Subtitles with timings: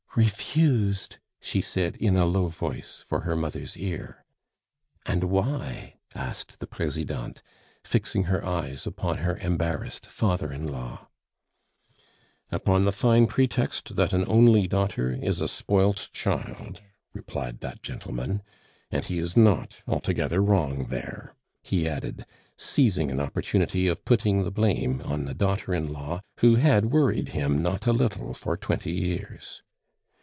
[0.17, 4.25] "Refused!..." she said in a low voice for her mother's ear.
[5.05, 7.41] "And why?" asked the Presidente,
[7.85, 11.07] fixing her eyes upon her embarrassed father in law.
[12.51, 16.81] "Upon the fine pretext that an only daughter is a spoilt child,"
[17.13, 18.41] replied that gentleman.
[18.91, 22.25] "And he is not altogether wrong there," he added,
[22.57, 27.29] seizing an opportunity of putting the blame on the daughter in law, who had worried
[27.29, 29.63] him not a little for twenty years.